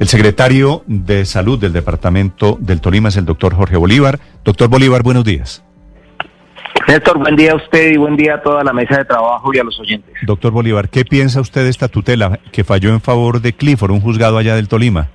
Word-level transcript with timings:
El 0.00 0.08
secretario 0.08 0.82
de 0.86 1.26
Salud 1.26 1.58
del 1.58 1.74
Departamento 1.74 2.56
del 2.58 2.80
Tolima 2.80 3.10
es 3.10 3.18
el 3.18 3.26
doctor 3.26 3.54
Jorge 3.54 3.76
Bolívar. 3.76 4.18
Doctor 4.42 4.70
Bolívar, 4.70 5.02
buenos 5.02 5.24
días. 5.24 5.62
Néstor, 6.88 7.18
buen 7.18 7.36
día 7.36 7.52
a 7.52 7.56
usted 7.56 7.92
y 7.92 7.98
buen 7.98 8.16
día 8.16 8.36
a 8.36 8.42
toda 8.42 8.64
la 8.64 8.72
mesa 8.72 8.96
de 8.96 9.04
trabajo 9.04 9.52
y 9.52 9.58
a 9.58 9.62
los 9.62 9.78
oyentes. 9.78 10.14
Doctor 10.22 10.52
Bolívar, 10.52 10.88
¿qué 10.88 11.04
piensa 11.04 11.42
usted 11.42 11.64
de 11.64 11.68
esta 11.68 11.88
tutela 11.88 12.40
que 12.50 12.64
falló 12.64 12.88
en 12.88 13.02
favor 13.02 13.42
de 13.42 13.52
Clifford, 13.52 13.90
un 13.90 14.00
juzgado 14.00 14.38
allá 14.38 14.54
del 14.54 14.68
Tolima? 14.68 15.08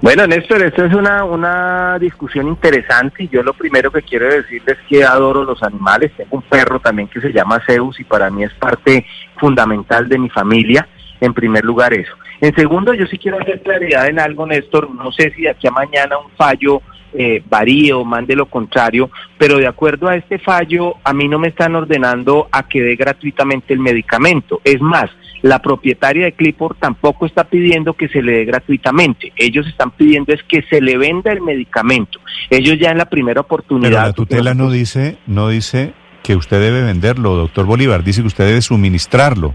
Bueno, 0.00 0.26
Néstor, 0.26 0.62
esto 0.62 0.82
es 0.86 0.94
una, 0.94 1.24
una 1.24 1.98
discusión 1.98 2.48
interesante 2.48 3.24
y 3.24 3.28
yo 3.28 3.42
lo 3.42 3.52
primero 3.52 3.90
que 3.90 4.00
quiero 4.00 4.24
decirles 4.24 4.78
es 4.78 4.88
que 4.88 5.04
adoro 5.04 5.44
los 5.44 5.62
animales. 5.62 6.12
Tengo 6.16 6.38
un 6.38 6.42
perro 6.44 6.80
también 6.80 7.08
que 7.08 7.20
se 7.20 7.30
llama 7.30 7.60
Zeus 7.66 8.00
y 8.00 8.04
para 8.04 8.30
mí 8.30 8.42
es 8.42 8.54
parte 8.54 9.04
fundamental 9.38 10.08
de 10.08 10.18
mi 10.18 10.30
familia. 10.30 10.88
En 11.20 11.34
primer 11.34 11.62
lugar 11.62 11.92
eso. 11.92 12.14
En 12.40 12.54
segundo, 12.54 12.94
yo 12.94 13.06
sí 13.06 13.18
quiero 13.18 13.40
hacer 13.40 13.62
claridad 13.62 14.08
en 14.08 14.18
algo, 14.18 14.46
Néstor. 14.46 14.90
No 14.90 15.10
sé 15.12 15.32
si 15.34 15.42
de 15.42 15.50
aquí 15.50 15.66
a 15.66 15.70
mañana 15.70 16.18
un 16.18 16.30
fallo 16.36 16.82
eh, 17.14 17.42
varíe 17.48 17.92
o 17.92 18.04
mande 18.04 18.36
lo 18.36 18.46
contrario, 18.46 19.10
pero 19.38 19.56
de 19.58 19.66
acuerdo 19.66 20.08
a 20.08 20.16
este 20.16 20.38
fallo, 20.38 20.96
a 21.02 21.14
mí 21.14 21.28
no 21.28 21.38
me 21.38 21.48
están 21.48 21.74
ordenando 21.74 22.48
a 22.52 22.68
que 22.68 22.82
dé 22.82 22.94
gratuitamente 22.94 23.72
el 23.72 23.80
medicamento. 23.80 24.60
Es 24.64 24.80
más, 24.80 25.10
la 25.40 25.60
propietaria 25.62 26.26
de 26.26 26.32
Clipboard 26.32 26.76
tampoco 26.78 27.24
está 27.24 27.44
pidiendo 27.44 27.94
que 27.94 28.08
se 28.08 28.20
le 28.20 28.32
dé 28.32 28.44
gratuitamente. 28.44 29.32
Ellos 29.36 29.66
están 29.66 29.92
pidiendo 29.92 30.32
es 30.32 30.42
que 30.42 30.62
se 30.62 30.80
le 30.80 30.98
venda 30.98 31.32
el 31.32 31.40
medicamento. 31.40 32.20
Ellos 32.50 32.78
ya 32.78 32.90
en 32.90 32.98
la 32.98 33.06
primera 33.06 33.40
oportunidad. 33.40 33.90
Pero 33.90 34.02
la 34.02 34.12
tutela 34.12 34.54
no 34.54 34.70
dice, 34.70 35.16
no 35.26 35.48
dice 35.48 35.94
que 36.22 36.36
usted 36.36 36.60
debe 36.60 36.82
venderlo, 36.82 37.34
doctor 37.34 37.66
Bolívar. 37.66 38.02
Dice 38.04 38.20
que 38.20 38.26
usted 38.26 38.46
debe 38.46 38.60
suministrarlo. 38.60 39.54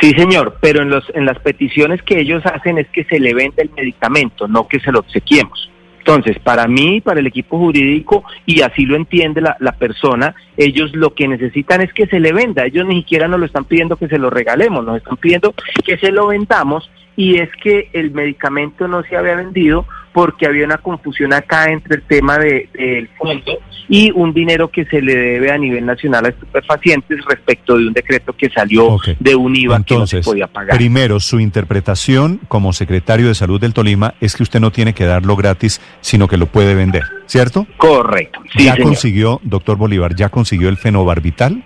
Sí, 0.00 0.12
señor, 0.12 0.58
pero 0.60 0.82
en, 0.82 0.90
los, 0.90 1.04
en 1.14 1.26
las 1.26 1.38
peticiones 1.40 2.02
que 2.02 2.20
ellos 2.20 2.44
hacen 2.46 2.78
es 2.78 2.88
que 2.88 3.04
se 3.04 3.18
le 3.18 3.34
venda 3.34 3.62
el 3.62 3.70
medicamento, 3.76 4.48
no 4.48 4.68
que 4.68 4.80
se 4.80 4.92
lo 4.92 5.00
obsequiemos. 5.00 5.70
Entonces, 5.98 6.38
para 6.40 6.66
mí, 6.66 7.00
para 7.00 7.20
el 7.20 7.26
equipo 7.28 7.58
jurídico, 7.58 8.24
y 8.44 8.62
así 8.62 8.84
lo 8.84 8.96
entiende 8.96 9.40
la, 9.40 9.56
la, 9.60 9.72
persona, 9.72 10.34
ellos 10.56 10.90
lo 10.94 11.14
que 11.14 11.28
necesitan 11.28 11.80
es 11.80 11.92
que 11.92 12.06
se 12.06 12.18
le 12.18 12.32
venda. 12.32 12.64
Ellos 12.64 12.86
ni 12.86 12.96
siquiera 12.96 13.28
nos 13.28 13.38
lo 13.38 13.46
están 13.46 13.64
pidiendo 13.64 13.96
que 13.96 14.08
se 14.08 14.18
lo 14.18 14.28
regalemos, 14.28 14.84
nos 14.84 14.96
están 14.96 15.16
pidiendo 15.16 15.54
que 15.84 15.96
se 15.98 16.10
lo 16.10 16.26
vendamos 16.26 16.90
y 17.14 17.38
es 17.38 17.50
que 17.62 17.88
el 17.92 18.10
medicamento 18.10 18.88
no 18.88 19.02
se 19.04 19.16
había 19.16 19.36
vendido 19.36 19.86
porque 20.12 20.46
había 20.46 20.64
una 20.64 20.78
confusión 20.78 21.32
acá 21.32 21.70
entre 21.70 21.96
el 21.96 22.02
tema 22.02 22.38
del 22.38 22.68
de, 22.72 23.08
fondo 23.16 23.58
y 23.88 24.10
un 24.12 24.32
dinero 24.32 24.70
que 24.70 24.84
se 24.84 25.02
le 25.02 25.14
debe 25.14 25.50
a 25.50 25.58
nivel 25.58 25.84
nacional 25.84 26.26
a 26.26 26.28
estupefacientes 26.28 27.18
respecto 27.26 27.76
de 27.76 27.88
un 27.88 27.92
decreto 27.92 28.32
que 28.32 28.48
salió 28.50 28.86
okay. 28.86 29.16
de 29.18 29.34
un 29.34 29.54
IVA 29.54 29.76
Entonces, 29.76 30.10
que 30.10 30.16
no 30.16 30.22
se 30.22 30.30
podía 30.30 30.46
pagar. 30.46 30.76
Primero, 30.76 31.20
su 31.20 31.40
interpretación 31.40 32.40
como 32.48 32.72
secretario 32.72 33.28
de 33.28 33.34
Salud 33.34 33.60
del 33.60 33.74
Tolima 33.74 34.14
es 34.20 34.36
que 34.36 34.42
usted 34.42 34.60
no 34.60 34.70
tiene 34.70 34.94
que 34.94 35.04
darlo 35.04 35.36
gratis, 35.36 35.80
sino 36.00 36.28
que 36.28 36.36
lo 36.36 36.46
puede 36.46 36.74
vender, 36.74 37.02
¿cierto? 37.26 37.66
Correcto. 37.76 38.40
Sí, 38.56 38.64
¿Ya 38.64 38.74
señor. 38.74 38.88
consiguió, 38.88 39.40
doctor 39.42 39.76
Bolívar, 39.76 40.14
ya 40.14 40.28
consiguió 40.28 40.68
el 40.68 40.76
fenobarbital? 40.76 41.62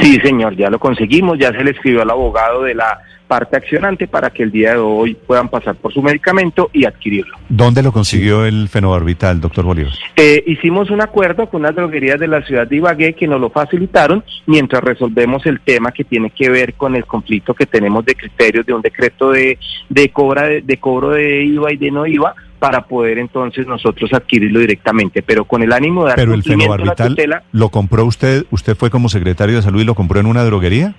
Sí, 0.00 0.18
señor, 0.22 0.56
ya 0.56 0.70
lo 0.70 0.78
conseguimos, 0.78 1.38
ya 1.38 1.52
se 1.52 1.64
le 1.64 1.70
escribió 1.70 2.02
al 2.02 2.10
abogado 2.10 2.62
de 2.62 2.74
la 2.74 3.00
parte 3.26 3.56
accionante 3.56 4.06
para 4.06 4.30
que 4.30 4.42
el 4.42 4.52
día 4.52 4.72
de 4.72 4.78
hoy 4.78 5.14
puedan 5.14 5.48
pasar 5.48 5.74
por 5.74 5.92
su 5.92 6.00
medicamento 6.00 6.70
y 6.72 6.84
adquirirlo. 6.84 7.36
¿Dónde 7.48 7.82
lo 7.82 7.92
consiguió 7.92 8.44
el 8.44 8.68
fenobarbital, 8.68 9.40
doctor 9.40 9.64
Bolívar? 9.64 9.92
Eh, 10.16 10.44
hicimos 10.46 10.90
un 10.90 11.02
acuerdo 11.02 11.48
con 11.48 11.62
unas 11.62 11.74
droguerías 11.74 12.20
de 12.20 12.28
la 12.28 12.42
ciudad 12.42 12.66
de 12.66 12.76
Ibagué 12.76 13.14
que 13.14 13.26
nos 13.26 13.40
lo 13.40 13.50
facilitaron 13.50 14.24
mientras 14.46 14.82
resolvemos 14.82 15.44
el 15.46 15.60
tema 15.60 15.92
que 15.92 16.04
tiene 16.04 16.30
que 16.30 16.48
ver 16.48 16.74
con 16.74 16.94
el 16.94 17.04
conflicto 17.04 17.54
que 17.54 17.66
tenemos 17.66 18.04
de 18.04 18.14
criterios 18.14 18.64
de 18.64 18.72
un 18.72 18.82
decreto 18.82 19.30
de, 19.30 19.58
de, 19.88 20.08
cobra, 20.10 20.44
de, 20.44 20.62
de 20.62 20.76
cobro 20.78 21.10
de 21.10 21.44
IVA 21.44 21.72
y 21.72 21.76
de 21.76 21.90
no 21.90 22.06
IVA 22.06 22.34
para 22.58 22.86
poder 22.86 23.18
entonces 23.18 23.66
nosotros 23.66 24.12
adquirirlo 24.12 24.60
directamente, 24.60 25.22
pero 25.22 25.44
con 25.44 25.62
el 25.62 25.72
ánimo 25.72 26.04
de 26.04 26.08
dar 26.08 26.16
Pero 26.16 26.34
el 26.34 26.42
fenobarbital 26.42 27.08
tutela, 27.10 27.42
lo 27.52 27.68
compró 27.68 28.04
usted, 28.04 28.44
usted 28.50 28.76
fue 28.76 28.90
como 28.90 29.08
secretario 29.08 29.56
de 29.56 29.62
salud 29.62 29.80
y 29.80 29.84
lo 29.84 29.94
compró 29.94 30.20
en 30.20 30.26
una 30.26 30.44
droguería? 30.44 30.94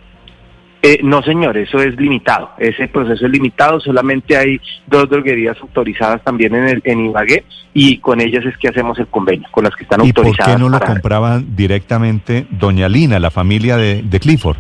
Eh, 0.83 0.99
no, 1.03 1.23
señor, 1.23 1.57
eso 1.57 1.79
es 1.79 1.95
limitado. 1.97 2.51
Ese 2.59 2.87
proceso 2.87 3.25
es 3.25 3.31
limitado. 3.31 3.79
Solamente 3.79 4.37
hay 4.37 4.61
dos 4.85 5.09
droguerías 5.09 5.57
autorizadas 5.59 6.23
también 6.23 6.53
en, 6.53 6.67
el, 6.67 6.81
en 6.83 7.07
Ibagué 7.07 7.43
y 7.73 7.97
con 7.97 8.21
ellas 8.21 8.45
es 8.45 8.57
que 8.57 8.67
hacemos 8.67 8.97
el 8.99 9.07
convenio, 9.07 9.47
con 9.51 9.63
las 9.63 9.75
que 9.75 9.83
están 9.83 10.01
¿Y 10.05 10.09
autorizadas. 10.09 10.45
¿Por 10.45 10.55
qué 10.55 10.61
no 10.61 10.69
lo 10.69 10.79
compraban 10.79 11.55
directamente 11.55 12.45
Doña 12.51 12.87
Lina, 12.87 13.19
la 13.19 13.31
familia 13.31 13.75
de, 13.75 14.03
de 14.03 14.19
Clifford? 14.19 14.57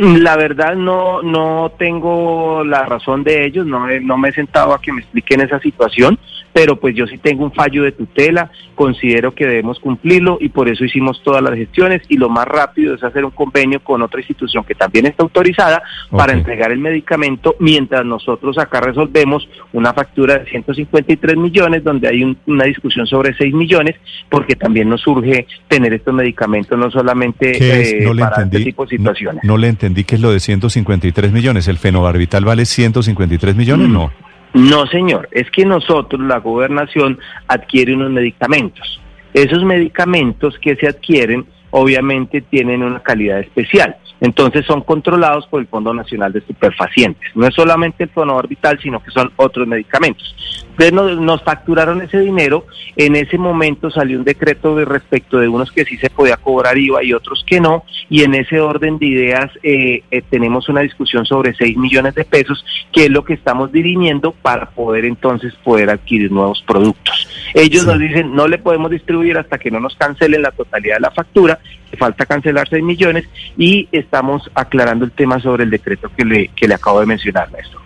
La 0.00 0.34
verdad 0.36 0.76
no 0.76 1.20
no 1.20 1.72
tengo 1.78 2.64
la 2.64 2.86
razón 2.86 3.22
de 3.22 3.44
ellos, 3.44 3.66
no, 3.66 3.86
no 4.00 4.16
me 4.16 4.30
he 4.30 4.32
sentado 4.32 4.72
a 4.72 4.80
que 4.80 4.94
me 4.94 5.02
expliquen 5.02 5.42
esa 5.42 5.60
situación, 5.60 6.18
pero 6.54 6.76
pues 6.76 6.94
yo 6.94 7.06
sí 7.06 7.18
tengo 7.18 7.44
un 7.44 7.52
fallo 7.52 7.82
de 7.84 7.92
tutela, 7.92 8.50
considero 8.74 9.34
que 9.34 9.46
debemos 9.46 9.78
cumplirlo 9.78 10.38
y 10.40 10.48
por 10.48 10.70
eso 10.70 10.86
hicimos 10.86 11.22
todas 11.22 11.42
las 11.42 11.54
gestiones 11.54 12.00
y 12.08 12.16
lo 12.16 12.30
más 12.30 12.46
rápido 12.46 12.94
es 12.94 13.04
hacer 13.04 13.26
un 13.26 13.30
convenio 13.30 13.80
con 13.80 14.00
otra 14.00 14.20
institución 14.20 14.64
que 14.64 14.74
también 14.74 15.04
está 15.04 15.22
autorizada 15.22 15.82
okay. 16.06 16.18
para 16.18 16.32
entregar 16.32 16.72
el 16.72 16.78
medicamento 16.78 17.56
mientras 17.58 18.04
nosotros 18.06 18.56
acá 18.56 18.80
resolvemos 18.80 19.46
una 19.74 19.92
factura 19.92 20.38
de 20.38 20.46
153 20.46 21.36
millones 21.36 21.84
donde 21.84 22.08
hay 22.08 22.24
un, 22.24 22.38
una 22.46 22.64
discusión 22.64 23.06
sobre 23.06 23.34
6 23.34 23.52
millones 23.52 23.96
porque 24.30 24.56
también 24.56 24.88
nos 24.88 25.02
surge 25.02 25.46
tener 25.68 25.92
estos 25.92 26.14
medicamentos 26.14 26.78
no 26.78 26.90
solamente 26.90 27.58
eh, 27.60 28.04
no 28.04 28.16
para 28.16 28.36
entendí, 28.36 28.56
este 28.56 28.70
tipo 28.70 28.84
de 28.86 28.96
situaciones. 28.96 29.44
No, 29.44 29.52
no 29.52 29.58
le 29.58 29.68
entendí 29.68 29.89
entendí 29.90 30.04
que 30.04 30.14
es 30.14 30.20
lo 30.20 30.30
de 30.30 30.40
153 30.40 31.32
millones. 31.32 31.68
¿El 31.68 31.78
fenobarbital 31.78 32.44
vale 32.44 32.64
153 32.64 33.56
millones? 33.56 33.88
Mm. 33.88 33.92
No. 33.92 34.12
No, 34.54 34.86
señor. 34.86 35.28
Es 35.32 35.50
que 35.50 35.64
nosotros, 35.64 36.20
la 36.22 36.38
gobernación, 36.38 37.18
adquiere 37.46 37.94
unos 37.94 38.10
medicamentos. 38.10 39.00
Esos 39.32 39.62
medicamentos 39.64 40.58
que 40.60 40.76
se 40.76 40.88
adquieren, 40.88 41.46
obviamente, 41.70 42.40
tienen 42.40 42.82
una 42.82 43.00
calidad 43.00 43.40
especial. 43.40 43.96
Entonces 44.20 44.66
son 44.66 44.82
controlados 44.82 45.46
por 45.46 45.60
el 45.60 45.66
Fondo 45.66 45.94
Nacional 45.94 46.32
de 46.32 46.40
Estupefacientes. 46.40 47.30
No 47.34 47.46
es 47.46 47.54
solamente 47.54 48.04
el 48.04 48.10
fonobarbital, 48.10 48.78
sino 48.80 49.02
que 49.02 49.10
son 49.10 49.32
otros 49.36 49.66
medicamentos. 49.66 50.36
Entonces 50.70 50.92
nos, 50.92 51.20
nos, 51.20 51.42
facturaron 51.42 52.02
ese 52.02 52.20
dinero. 52.20 52.66
En 52.96 53.16
ese 53.16 53.38
momento 53.38 53.90
salió 53.90 54.18
un 54.18 54.24
decreto 54.24 54.76
de 54.76 54.84
respecto 54.84 55.38
de 55.38 55.48
unos 55.48 55.72
que 55.72 55.84
sí 55.84 55.96
se 55.96 56.10
podía 56.10 56.36
cobrar 56.36 56.76
IVA 56.76 57.02
y 57.02 57.14
otros 57.14 57.44
que 57.46 57.60
no. 57.60 57.84
Y 58.10 58.22
en 58.22 58.34
ese 58.34 58.60
orden 58.60 58.98
de 58.98 59.06
ideas 59.06 59.50
eh, 59.62 60.02
eh, 60.10 60.22
tenemos 60.28 60.68
una 60.68 60.82
discusión 60.82 61.24
sobre 61.24 61.54
6 61.54 61.76
millones 61.78 62.14
de 62.14 62.24
pesos, 62.24 62.64
que 62.92 63.04
es 63.04 63.10
lo 63.10 63.24
que 63.24 63.34
estamos 63.34 63.72
dirimiendo 63.72 64.32
para 64.32 64.70
poder 64.70 65.06
entonces 65.06 65.54
poder 65.64 65.90
adquirir 65.90 66.30
nuevos 66.30 66.62
productos. 66.66 67.28
Ellos 67.54 67.82
sí. 67.82 67.88
nos 67.88 67.98
dicen 67.98 68.34
no 68.34 68.48
le 68.48 68.58
podemos 68.58 68.90
distribuir 68.90 69.38
hasta 69.38 69.58
que 69.58 69.70
no 69.70 69.80
nos 69.80 69.96
cancelen 69.96 70.42
la 70.42 70.50
totalidad 70.50 70.96
de 70.96 71.00
la 71.00 71.10
factura, 71.10 71.58
falta 71.98 72.26
cancelar 72.26 72.68
6 72.68 72.82
millones 72.82 73.24
y 73.56 73.88
estamos 73.92 74.50
aclarando 74.54 75.04
el 75.04 75.12
tema 75.12 75.40
sobre 75.40 75.64
el 75.64 75.70
decreto 75.70 76.10
que 76.16 76.24
le, 76.24 76.48
que 76.48 76.68
le 76.68 76.74
acabo 76.74 77.00
de 77.00 77.06
mencionar, 77.06 77.50
maestro. 77.50 77.80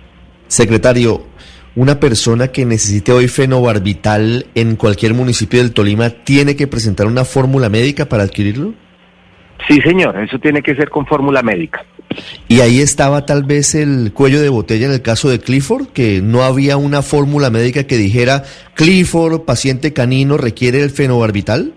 Secretario, 0.47 1.27
una 1.77 1.99
persona 1.99 2.49
que 2.49 2.65
necesite 2.65 3.13
hoy 3.13 3.29
fenobarbital 3.29 4.47
en 4.55 4.77
cualquier 4.77 5.15
municipio 5.15 5.61
del 5.61 5.73
Tolima 5.73 6.11
tiene 6.11 6.55
que 6.55 6.67
presentar 6.67 7.07
una 7.07 7.25
fórmula 7.25 7.69
médica 7.69 8.05
para 8.05 8.23
adquirirlo? 8.23 8.75
Sí, 9.67 9.81
señor, 9.81 10.19
eso 10.19 10.39
tiene 10.39 10.63
que 10.63 10.75
ser 10.75 10.91
con 10.91 11.07
fórmula 11.07 11.43
médica. 11.43 11.85
Y 12.49 12.61
ahí 12.61 12.81
estaba 12.81 13.27
tal 13.27 13.45
vez 13.45 13.75
el 13.75 14.13
cuello 14.13 14.41
de 14.41 14.49
botella 14.49 14.87
en 14.87 14.93
el 14.93 15.03
caso 15.03 15.29
de 15.31 15.41
Clifford, 15.41 15.89
que 15.89 16.21
no 16.23 16.43
había 16.43 16.77
una 16.77 17.03
fórmula 17.03 17.51
médica 17.51 17.85
que 17.85 17.97
dijera 17.97 18.45
Clifford, 18.75 19.41
paciente 19.41 19.93
canino, 19.93 20.37
requiere 20.37 20.83
el 20.83 20.91
fenobarbital. 20.91 21.75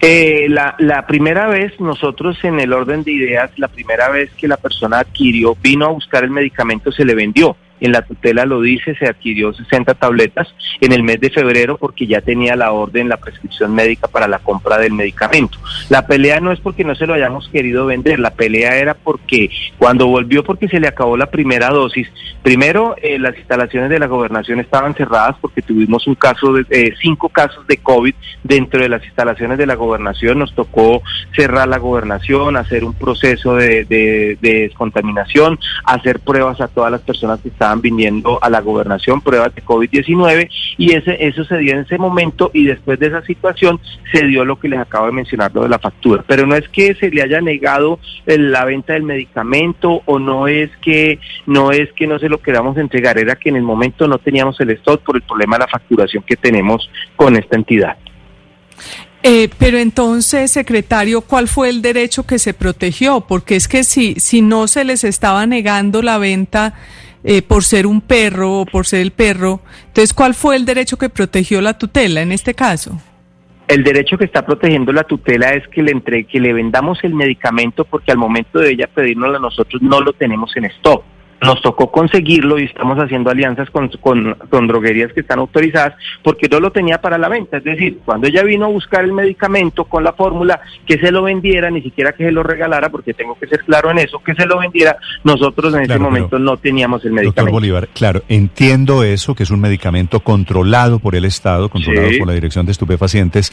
Eh, 0.00 0.46
la, 0.48 0.74
la, 0.78 1.06
primera 1.06 1.46
vez, 1.46 1.78
nosotros 1.80 2.38
en 2.44 2.60
el 2.60 2.72
orden 2.72 3.04
de 3.04 3.12
ideas, 3.12 3.50
la 3.56 3.68
primera 3.68 4.08
vez 4.10 4.30
que 4.32 4.48
la 4.48 4.56
persona 4.56 4.98
adquirió, 4.98 5.56
vino 5.62 5.86
a 5.86 5.90
buscar 5.90 6.24
el 6.24 6.30
medicamento, 6.30 6.92
se 6.92 7.04
le 7.04 7.14
vendió. 7.14 7.56
En 7.80 7.92
la 7.92 8.02
tutela 8.02 8.44
lo 8.44 8.60
dice, 8.60 8.94
se 8.96 9.06
adquirió 9.06 9.52
60 9.52 9.94
tabletas 9.94 10.54
en 10.80 10.92
el 10.92 11.02
mes 11.02 11.20
de 11.20 11.30
febrero 11.30 11.76
porque 11.76 12.06
ya 12.06 12.20
tenía 12.20 12.56
la 12.56 12.72
orden, 12.72 13.08
la 13.08 13.16
prescripción 13.16 13.74
médica 13.74 14.08
para 14.08 14.28
la 14.28 14.38
compra 14.38 14.78
del 14.78 14.92
medicamento. 14.92 15.58
La 15.88 16.06
pelea 16.06 16.40
no 16.40 16.52
es 16.52 16.60
porque 16.60 16.84
no 16.84 16.94
se 16.94 17.06
lo 17.06 17.14
hayamos 17.14 17.48
querido 17.48 17.86
vender, 17.86 18.18
la 18.20 18.30
pelea 18.30 18.76
era 18.76 18.94
porque 18.94 19.50
cuando 19.78 20.06
volvió 20.06 20.44
porque 20.44 20.68
se 20.68 20.80
le 20.80 20.88
acabó 20.88 21.16
la 21.16 21.30
primera 21.30 21.68
dosis, 21.70 22.08
primero 22.42 22.96
eh, 23.02 23.18
las 23.18 23.36
instalaciones 23.36 23.90
de 23.90 23.98
la 23.98 24.06
gobernación 24.06 24.60
estaban 24.60 24.94
cerradas 24.94 25.36
porque 25.40 25.62
tuvimos 25.62 26.06
un 26.06 26.14
caso 26.14 26.52
de 26.52 26.64
eh, 26.70 26.94
cinco 27.00 27.28
casos 27.28 27.66
de 27.66 27.78
COVID 27.78 28.14
dentro 28.42 28.80
de 28.80 28.88
las 28.88 29.04
instalaciones 29.04 29.58
de 29.58 29.66
la 29.66 29.74
gobernación, 29.74 30.38
nos 30.38 30.54
tocó 30.54 31.02
cerrar 31.34 31.68
la 31.68 31.78
gobernación, 31.78 32.56
hacer 32.56 32.84
un 32.84 32.94
proceso 32.94 33.56
de, 33.56 33.84
de 33.84 34.38
descontaminación, 34.40 35.58
hacer 35.84 36.20
pruebas 36.20 36.60
a 36.60 36.68
todas 36.68 36.90
las 36.90 37.00
personas 37.00 37.40
que 37.40 37.48
estaban 37.48 37.63
viniendo 37.80 38.38
a 38.42 38.50
la 38.50 38.60
gobernación, 38.60 39.20
pruebas 39.20 39.54
de 39.54 39.64
COVID-19 39.64 40.48
y 40.76 40.94
ese, 40.94 41.16
eso 41.26 41.44
se 41.44 41.58
dio 41.58 41.72
en 41.72 41.80
ese 41.80 41.98
momento 41.98 42.50
y 42.52 42.64
después 42.64 42.98
de 42.98 43.06
esa 43.08 43.22
situación 43.22 43.80
se 44.12 44.26
dio 44.26 44.44
lo 44.44 44.58
que 44.58 44.68
les 44.68 44.80
acabo 44.80 45.06
de 45.06 45.12
mencionar, 45.12 45.50
lo 45.54 45.62
de 45.62 45.68
la 45.68 45.78
factura. 45.78 46.24
Pero 46.26 46.46
no 46.46 46.54
es 46.54 46.68
que 46.68 46.94
se 46.94 47.10
le 47.10 47.22
haya 47.22 47.40
negado 47.40 47.98
la 48.26 48.64
venta 48.64 48.92
del 48.92 49.02
medicamento 49.02 50.02
o 50.04 50.18
no 50.18 50.48
es 50.48 50.70
que 50.82 51.18
no 51.46 51.72
es 51.72 51.92
que 51.92 52.06
no 52.06 52.18
se 52.18 52.28
lo 52.28 52.38
queramos 52.38 52.76
entregar, 52.76 53.18
era 53.18 53.36
que 53.36 53.48
en 53.48 53.56
el 53.56 53.62
momento 53.62 54.06
no 54.06 54.18
teníamos 54.18 54.60
el 54.60 54.70
stock 54.70 55.02
por 55.02 55.16
el 55.16 55.22
problema 55.22 55.56
de 55.56 55.60
la 55.60 55.68
facturación 55.68 56.22
que 56.24 56.36
tenemos 56.36 56.88
con 57.16 57.36
esta 57.36 57.56
entidad. 57.56 57.96
Eh, 59.26 59.48
pero 59.58 59.78
entonces, 59.78 60.50
secretario, 60.50 61.22
¿cuál 61.22 61.48
fue 61.48 61.70
el 61.70 61.80
derecho 61.80 62.24
que 62.24 62.38
se 62.38 62.52
protegió? 62.52 63.22
Porque 63.22 63.56
es 63.56 63.68
que 63.68 63.82
si, 63.82 64.16
si 64.16 64.42
no 64.42 64.68
se 64.68 64.84
les 64.84 65.02
estaba 65.02 65.46
negando 65.46 66.02
la 66.02 66.18
venta 66.18 66.74
eh, 67.24 67.42
por 67.42 67.64
ser 67.64 67.86
un 67.86 68.00
perro 68.00 68.60
o 68.60 68.66
por 68.66 68.86
ser 68.86 69.00
el 69.00 69.10
perro, 69.10 69.60
entonces, 69.86 70.14
¿cuál 70.14 70.34
fue 70.34 70.56
el 70.56 70.64
derecho 70.64 70.96
que 70.96 71.08
protegió 71.08 71.60
la 71.60 71.76
tutela 71.76 72.22
en 72.22 72.32
este 72.32 72.54
caso? 72.54 73.00
El 73.66 73.82
derecho 73.82 74.18
que 74.18 74.26
está 74.26 74.44
protegiendo 74.44 74.92
la 74.92 75.04
tutela 75.04 75.54
es 75.54 75.66
que 75.68 75.82
le 75.82 75.92
entre, 75.92 76.24
que 76.24 76.38
le 76.38 76.52
vendamos 76.52 76.98
el 77.02 77.14
medicamento 77.14 77.84
porque 77.86 78.12
al 78.12 78.18
momento 78.18 78.58
de 78.58 78.72
ella 78.72 78.86
pedirnos 78.86 79.34
a 79.34 79.38
nosotros 79.38 79.80
no 79.80 80.00
lo 80.00 80.12
tenemos 80.12 80.54
en 80.56 80.66
stock 80.66 81.02
nos 81.40 81.60
tocó 81.62 81.90
conseguirlo 81.90 82.58
y 82.58 82.64
estamos 82.64 82.98
haciendo 82.98 83.30
alianzas 83.30 83.68
con, 83.70 83.88
con, 84.00 84.66
droguerías 84.66 85.12
que 85.12 85.20
están 85.20 85.38
autorizadas 85.38 85.94
porque 86.22 86.48
no 86.48 86.60
lo 86.60 86.72
tenía 86.72 87.00
para 87.00 87.18
la 87.18 87.28
venta. 87.28 87.58
Es 87.58 87.64
decir, 87.64 88.00
cuando 88.04 88.26
ella 88.26 88.42
vino 88.42 88.66
a 88.66 88.68
buscar 88.68 89.04
el 89.04 89.12
medicamento 89.12 89.84
con 89.84 90.04
la 90.04 90.12
fórmula, 90.12 90.60
que 90.86 90.98
se 90.98 91.10
lo 91.10 91.22
vendiera, 91.22 91.70
ni 91.70 91.82
siquiera 91.82 92.12
que 92.12 92.24
se 92.24 92.32
lo 92.32 92.42
regalara, 92.42 92.90
porque 92.90 93.14
tengo 93.14 93.36
que 93.38 93.46
ser 93.46 93.60
claro 93.64 93.90
en 93.90 93.98
eso, 93.98 94.22
que 94.22 94.34
se 94.34 94.46
lo 94.46 94.58
vendiera, 94.58 94.96
nosotros 95.22 95.74
en 95.74 95.82
ese 95.82 95.98
momento 95.98 96.38
no 96.38 96.56
teníamos 96.56 97.04
el 97.04 97.12
medicamento. 97.12 97.42
Doctor 97.42 97.52
Bolívar, 97.52 97.88
claro, 97.88 98.22
entiendo 98.28 99.02
eso, 99.04 99.34
que 99.34 99.42
es 99.42 99.50
un 99.50 99.60
medicamento 99.60 100.20
controlado 100.20 100.98
por 100.98 101.14
el 101.14 101.24
Estado, 101.24 101.68
controlado 101.68 102.08
por 102.18 102.28
la 102.28 102.34
Dirección 102.34 102.66
de 102.66 102.72
Estupefacientes, 102.72 103.52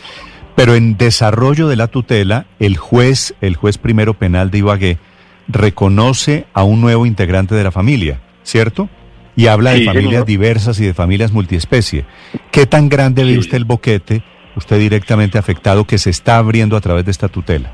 pero 0.56 0.76
en 0.76 0.98
desarrollo 0.98 1.68
de 1.68 1.76
la 1.76 1.88
tutela, 1.88 2.46
el 2.60 2.78
juez, 2.78 3.36
el 3.42 3.56
juez 3.56 3.78
primero 3.78 4.14
penal 4.14 4.52
de 4.52 4.60
Ibagué, 4.60 4.98
reconoce 5.52 6.46
a 6.54 6.64
un 6.64 6.82
nuevo 6.82 7.06
integrante 7.06 7.56
de 7.56 7.64
la 7.64 7.72
familia, 7.72 8.22
¿cierto? 8.44 8.90
Y 9.36 9.48
habla 9.48 9.72
de 9.72 9.86
familias 9.86 10.26
diversas 10.26 10.80
y 10.80 10.86
de 10.86 10.94
familias 10.94 11.32
multiespecie. 11.32 12.06
¿Qué 12.52 12.66
tan 12.66 12.90
grande 12.90 13.24
ve 13.24 13.38
usted 13.38 13.58
el 13.58 13.66
boquete, 13.66 14.24
usted 14.56 14.78
directamente 14.78 15.38
afectado, 15.38 15.86
que 15.86 15.98
se 15.98 16.10
está 16.10 16.38
abriendo 16.38 16.76
a 16.76 16.82
través 16.82 17.06
de 17.06 17.12
esta 17.12 17.28
tutela? 17.28 17.72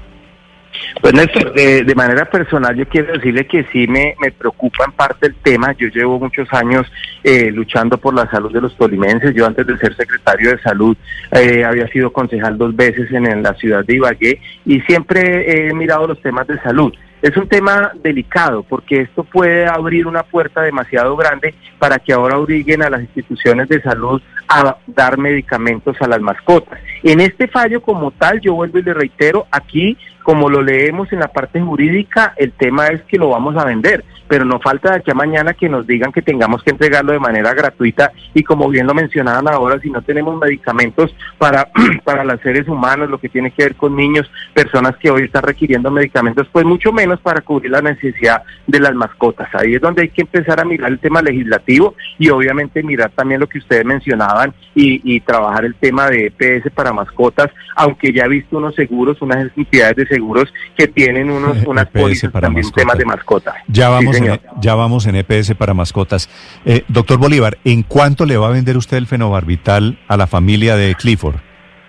Pues 1.01 1.13
Néstor, 1.13 1.53
de, 1.53 1.95
manera 1.95 2.25
personal 2.25 2.75
yo 2.75 2.88
quiero 2.88 3.13
decirle 3.13 3.45
que 3.45 3.63
sí 3.71 3.88
me, 3.88 4.15
me, 4.19 4.31
preocupa 4.31 4.85
en 4.85 4.91
parte 4.91 5.27
el 5.27 5.35
tema. 5.35 5.75
Yo 5.77 5.88
llevo 5.88 6.19
muchos 6.19 6.47
años 6.51 6.91
eh, 7.23 7.51
luchando 7.51 7.97
por 7.97 8.13
la 8.13 8.30
salud 8.30 8.51
de 8.51 8.62
los 8.62 8.75
tolimenses. 8.77 9.33
Yo 9.35 9.45
antes 9.45 9.65
de 9.65 9.77
ser 9.77 9.95
secretario 9.95 10.51
de 10.51 10.59
salud 10.62 10.97
eh, 11.31 11.63
había 11.63 11.88
sido 11.88 12.12
concejal 12.12 12.57
dos 12.57 12.75
veces 12.75 13.12
en 13.12 13.44
la 13.44 13.53
ciudad 13.56 13.85
de 13.85 13.95
Ibagué 13.95 14.41
y 14.65 14.81
siempre 14.81 15.69
he 15.69 15.73
mirado 15.73 16.07
los 16.07 16.21
temas 16.21 16.47
de 16.47 16.59
salud. 16.62 16.94
Es 17.21 17.35
un 17.35 17.47
tema 17.47 17.91
delicado 18.03 18.63
porque 18.63 19.01
esto 19.01 19.23
puede 19.23 19.65
abrir 19.65 20.05
una 20.05 20.23
puerta 20.23 20.61
demasiado 20.61 21.15
grande 21.15 21.55
para 21.79 21.97
que 21.97 22.13
ahora 22.13 22.37
obliguen 22.37 22.83
a 22.83 22.89
las 22.89 23.01
instituciones 23.01 23.67
de 23.69 23.81
salud 23.81 24.21
a 24.47 24.77
dar 24.85 25.17
medicamentos 25.17 25.95
a 25.99 26.07
las 26.07 26.21
mascotas. 26.21 26.79
En 27.03 27.19
este 27.19 27.47
fallo 27.47 27.81
como 27.81 28.11
tal, 28.11 28.39
yo 28.39 28.53
vuelvo 28.53 28.79
y 28.79 28.83
le 28.83 28.93
reitero, 28.93 29.47
aquí 29.51 29.97
como 30.27 30.49
lo 30.49 30.61
leemos 30.61 31.11
en 31.13 31.19
la 31.19 31.29
parte 31.29 31.61
jurídica, 31.61 32.33
el 32.35 32.51
tema 32.51 32.87
es 32.87 33.01
que 33.03 33.17
lo 33.17 33.29
vamos 33.29 33.55
a 33.55 33.63
vender, 33.63 34.03
pero 34.27 34.45
no 34.45 34.59
falta 34.59 34.91
de 34.91 34.97
aquí 34.97 35.12
a 35.12 35.15
mañana 35.15 35.53
que 35.53 35.69
nos 35.69 35.88
digan 35.88 36.12
que 36.12 36.21
tengamos 36.21 36.63
que 36.63 36.71
entregarlo 36.71 37.13
de 37.13 37.19
manera 37.19 37.53
gratuita 37.53 38.12
y 38.33 38.44
como 38.44 38.69
bien 38.69 38.88
lo 38.88 38.94
mencionaban 38.94 39.47
ahora, 39.47 39.79
si 39.79 39.89
no 39.89 40.01
tenemos 40.01 40.39
medicamentos 40.39 41.15
para, 41.38 41.69
para 42.03 42.24
los 42.24 42.39
seres 42.41 42.68
humanos, 42.68 43.09
lo 43.09 43.19
que 43.19 43.29
tiene 43.29 43.51
que 43.51 43.63
ver 43.63 43.75
con 43.75 43.95
niños, 43.95 44.29
personas 44.53 44.95
que 44.97 45.09
hoy 45.09 45.24
están 45.24 45.44
requiriendo 45.44 45.91
medicamentos, 45.91 46.47
pues 46.51 46.65
mucho 46.65 46.91
menos 46.91 47.19
para 47.21 47.41
cubrir 47.41 47.71
la 47.71 47.81
necesidad 47.81 48.44
de 48.65 48.79
las 48.79 48.94
mascotas. 48.94 49.50
Ahí 49.53 49.75
es 49.75 49.81
donde 49.81 50.03
hay 50.03 50.09
que 50.09 50.21
empezar 50.21 50.59
a 50.59 50.65
mirar 50.65 50.91
el 50.91 51.00
tema 51.00 51.21
legislativo 51.21 51.95
y 52.18 52.30
obviamente 52.30 52.83
mirar 52.83 53.12
también 53.15 53.39
lo 53.39 53.47
que 53.47 53.59
ustedes 53.59 53.85
mencionaban 53.85 54.53
y, 54.75 55.01
y 55.03 55.19
trabajar 55.21 55.65
el 55.65 55.75
tema 55.75 56.07
de 56.07 56.27
EPS 56.27 56.71
para 56.71 56.94
mascotas, 56.94 57.50
aunque 57.75 58.13
ya 58.13 58.25
he 58.25 58.30
visto 58.30 58.57
unos 58.57 58.75
seguros, 58.75 59.21
unas 59.21 59.51
entidades 59.56 59.95
de 59.95 60.07
seguros 60.07 60.53
que 60.77 60.88
tienen 60.88 61.30
unos, 61.30 61.57
unas 61.65 61.88
pólizas 61.88 62.31
también 62.31 62.65
temas 62.71 62.97
de 62.97 63.06
mascotas. 63.06 63.56
Ya 63.68 63.89
vamos, 63.89 64.16
en, 64.17 64.41
ya 64.59 64.75
vamos 64.75 65.05
en 65.05 65.15
EPS 65.15 65.55
para 65.55 65.73
mascotas. 65.73 66.29
Eh, 66.65 66.83
doctor 66.87 67.17
Bolívar, 67.17 67.57
¿en 67.63 67.83
cuánto 67.83 68.25
le 68.25 68.37
va 68.37 68.47
a 68.47 68.51
vender 68.51 68.77
usted 68.77 68.97
el 68.97 69.07
fenobarbital 69.07 69.99
a 70.07 70.17
la 70.17 70.27
familia 70.27 70.75
de 70.75 70.95
Clifford? 70.95 71.37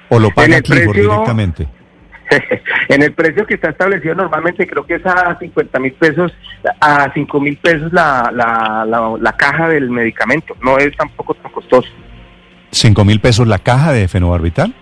¿O 0.09 0.19
lo 0.19 0.31
paga 0.31 0.61
Clifford 0.63 0.97
directamente? 0.97 1.69
en 2.89 3.03
el 3.03 3.13
precio 3.13 3.47
que 3.47 3.55
está 3.55 3.71
establecido 3.71 4.15
normalmente 4.15 4.67
creo 4.67 4.85
que 4.85 4.97
es 4.97 5.07
a 5.07 5.39
50 5.39 5.79
mil 5.79 5.93
pesos, 5.93 6.33
a 6.81 7.11
5 7.13 7.41
mil 7.41 7.57
pesos 7.57 7.93
la, 7.93 8.31
la, 8.33 8.85
la, 9.19 9.33
caja 9.33 9.69
del 9.69 9.91
medicamento, 9.91 10.55
no 10.63 10.79
es 10.79 10.95
tampoco 10.97 11.35
tan 11.35 11.51
costoso. 11.53 11.89
¿5 12.71 13.05
mil 13.05 13.21
pesos 13.21 13.47
la 13.47 13.59
caja 13.59 13.93
de 13.93 14.09
fenobarbital? 14.09 14.75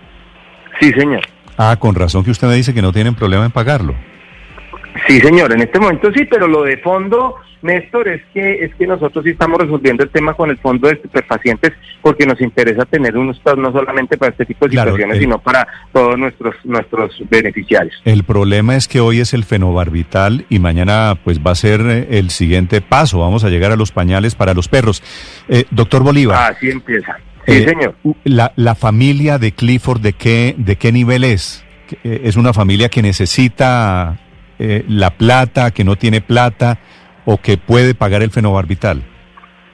Sí, 0.79 0.91
señor. 0.91 1.21
Ah, 1.57 1.77
con 1.79 1.95
razón 1.95 2.23
que 2.23 2.31
usted 2.31 2.47
me 2.47 2.55
dice 2.55 2.73
que 2.73 2.81
no 2.81 2.91
tienen 2.91 3.15
problema 3.15 3.45
en 3.45 3.51
pagarlo. 3.51 3.95
Sí, 5.07 5.19
señor, 5.19 5.51
en 5.53 5.61
este 5.61 5.79
momento 5.79 6.11
sí, 6.13 6.25
pero 6.25 6.47
lo 6.47 6.63
de 6.63 6.77
fondo, 6.77 7.35
Néstor, 7.61 8.07
es 8.07 8.21
que 8.33 8.65
es 8.65 8.73
que 8.75 8.87
nosotros 8.87 9.23
sí 9.23 9.31
estamos 9.31 9.59
resolviendo 9.59 10.03
el 10.03 10.09
tema 10.09 10.33
con 10.33 10.49
el 10.49 10.57
fondo 10.57 10.87
de 10.87 10.95
estupefacientes 10.95 11.73
porque 12.01 12.25
nos 12.25 12.39
interesa 12.41 12.85
tener 12.85 13.17
un 13.17 13.31
estado 13.31 13.57
no 13.57 13.71
solamente 13.71 14.17
para 14.17 14.31
este 14.31 14.45
tipo 14.45 14.65
de 14.65 14.71
situaciones, 14.71 15.19
sino 15.19 15.39
para 15.39 15.67
todos 15.91 16.17
nuestros 16.17 16.55
nuestros 16.63 17.21
beneficiarios. 17.29 17.95
El 18.05 18.23
problema 18.23 18.75
es 18.75 18.87
que 18.87 18.99
hoy 18.99 19.19
es 19.19 19.33
el 19.33 19.43
fenobarbital 19.43 20.45
y 20.49 20.59
mañana 20.59 21.17
pues 21.23 21.39
va 21.39 21.51
a 21.51 21.55
ser 21.55 21.81
eh, 21.81 22.07
el 22.11 22.29
siguiente 22.29 22.81
paso, 22.81 23.19
vamos 23.19 23.43
a 23.43 23.49
llegar 23.49 23.71
a 23.71 23.75
los 23.75 23.91
pañales 23.91 24.35
para 24.35 24.53
los 24.53 24.67
perros. 24.67 25.03
Eh, 25.47 25.65
doctor 25.71 26.03
Bolívar. 26.03 26.53
Así 26.53 26.69
empieza. 26.69 27.17
Sí, 27.45 27.53
eh, 27.53 27.65
señor. 27.65 27.95
La, 28.23 28.51
la 28.55 28.75
familia 28.75 29.37
de 29.37 29.53
Clifford, 29.53 30.01
¿de 30.01 30.13
qué, 30.13 30.55
¿de 30.57 30.75
qué 30.75 30.91
nivel 30.91 31.23
es? 31.23 31.65
Eh, 32.03 32.21
¿Es 32.25 32.35
una 32.35 32.53
familia 32.53 32.89
que 32.89 33.01
necesita 33.01 34.19
eh, 34.59 34.83
la 34.87 35.11
plata, 35.11 35.71
que 35.71 35.83
no 35.83 35.95
tiene 35.95 36.21
plata 36.21 36.79
o 37.25 37.37
que 37.37 37.57
puede 37.57 37.93
pagar 37.93 38.23
el 38.23 38.31
fenobarbital? 38.31 39.03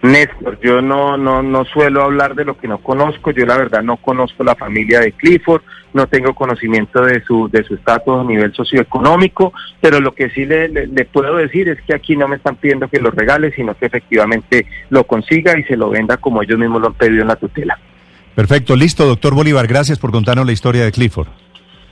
Néstor, 0.03 0.59
yo 0.61 0.81
no, 0.81 1.15
no, 1.15 1.41
no 1.41 1.63
suelo 1.63 2.03
hablar 2.03 2.35
de 2.35 2.43
lo 2.43 2.57
que 2.57 2.67
no 2.67 2.79
conozco, 2.79 3.31
yo 3.31 3.45
la 3.45 3.55
verdad 3.55 3.81
no 3.81 3.95
conozco 3.95 4.43
la 4.43 4.53
familia 4.53 4.99
de 4.99 5.13
Clifford, 5.13 5.61
no 5.93 6.07
tengo 6.07 6.35
conocimiento 6.35 7.05
de 7.05 7.23
su 7.23 7.47
de 7.49 7.63
su 7.63 7.75
estatus 7.75 8.19
a 8.19 8.23
nivel 8.25 8.53
socioeconómico, 8.53 9.53
pero 9.79 10.01
lo 10.01 10.13
que 10.13 10.29
sí 10.31 10.45
le, 10.45 10.67
le, 10.67 11.05
puedo 11.05 11.37
decir 11.37 11.69
es 11.69 11.81
que 11.83 11.93
aquí 11.93 12.17
no 12.17 12.27
me 12.27 12.35
están 12.35 12.57
pidiendo 12.57 12.89
que 12.89 12.99
lo 12.99 13.11
regale, 13.11 13.53
sino 13.53 13.75
que 13.75 13.85
efectivamente 13.85 14.65
lo 14.89 15.05
consiga 15.05 15.57
y 15.57 15.63
se 15.63 15.77
lo 15.77 15.89
venda 15.89 16.17
como 16.17 16.43
ellos 16.43 16.59
mismos 16.59 16.81
lo 16.81 16.87
han 16.87 16.95
pedido 16.95 17.21
en 17.21 17.29
la 17.29 17.37
tutela. 17.37 17.79
Perfecto, 18.35 18.75
listo, 18.75 19.05
doctor 19.05 19.35
Bolívar, 19.35 19.67
gracias 19.67 19.99
por 19.99 20.11
contarnos 20.11 20.45
la 20.45 20.51
historia 20.51 20.83
de 20.83 20.91
Clifford. 20.91 21.29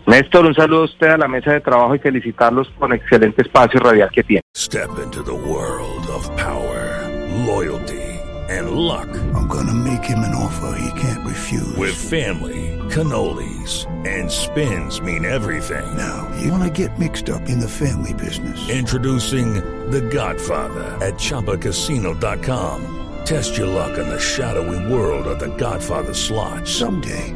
Néstor, 0.08 0.46
un 0.46 0.53
saludo 0.53 0.81
a 0.81 0.86
usted 0.86 1.08
a 1.08 1.17
la 1.17 1.27
mesa 1.27 1.51
de 1.51 1.62
trabajo 1.62 1.96
y 1.96 2.00
felicitarlos 2.00 2.67
por 2.79 2.91
el 2.91 3.00
excelente 3.00 3.43
espacio 3.43 3.79
radial 3.79 4.10
que 4.12 4.24
tiene. 4.24 4.41
Step 4.55 4.89
into 5.03 5.24
the 5.24 5.34
world 5.34 6.08
of 6.08 6.29
power, 6.38 7.08
loyalty. 7.46 8.12
and 8.51 8.72
luck. 8.72 9.08
I'm 9.34 9.48
gonna 9.48 9.74
make 9.74 10.03
him 10.03 10.20
an 10.20 10.36
offer 10.36 10.77
he 10.77 11.00
can't 11.00 11.25
refuse. 11.25 11.75
With 11.77 11.96
family, 11.96 12.77
cannolis, 12.89 13.88
and 14.05 14.29
spins 14.29 15.01
mean 15.01 15.25
everything. 15.25 15.86
Now, 15.98 16.29
you 16.41 16.51
wanna 16.51 16.70
get 16.70 17.00
mixed 17.00 17.29
up 17.29 17.48
in 17.50 17.60
the 17.60 17.70
family 17.70 18.13
business. 18.13 18.70
Introducing 18.70 19.53
The 19.89 20.01
Godfather 20.01 20.98
at 21.01 21.15
Choppacasino.com. 21.15 22.98
Test 23.24 23.58
your 23.58 23.67
luck 23.67 23.98
in 23.98 24.10
the 24.10 24.20
shadowy 24.20 24.91
world 24.93 25.27
of 25.27 25.39
The 25.39 25.55
Godfather 25.55 26.13
slot. 26.13 26.67
Someday, 26.67 27.36